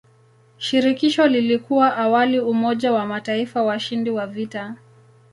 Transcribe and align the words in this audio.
Shirikisho 0.57 1.27
lilikuwa 1.27 1.97
awali 1.97 2.39
umoja 2.39 2.91
wa 2.93 3.05
mataifa 3.05 3.63
washindi 3.63 4.09
wa 4.09 4.27
vita. 4.27 4.75